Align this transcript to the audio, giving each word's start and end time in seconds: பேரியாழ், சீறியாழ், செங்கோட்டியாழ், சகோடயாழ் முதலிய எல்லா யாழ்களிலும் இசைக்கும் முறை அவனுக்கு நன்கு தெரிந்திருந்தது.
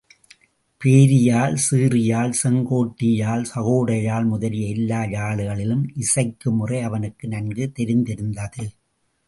பேரியாழ், 0.81 1.57
சீறியாழ், 1.65 2.33
செங்கோட்டியாழ், 2.43 3.45
சகோடயாழ் 3.55 4.25
முதலிய 4.25 4.67
எல்லா 4.67 5.01
யாழ்களிலும் 5.05 5.85
இசைக்கும் 5.95 6.55
முறை 6.55 6.81
அவனுக்கு 6.81 7.27
நன்கு 7.27 7.71
தெரிந்திருந்தது. 7.79 8.65